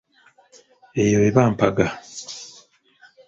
[1.03, 1.87] Eyo eba mpaga.